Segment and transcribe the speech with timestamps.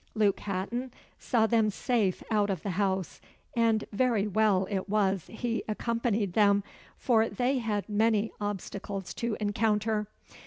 [0.15, 3.21] Luke Hatton saw them safe out of the house,
[3.55, 6.63] and very well it was he accompanied them,
[6.97, 10.07] for they had many obstacles to encounter.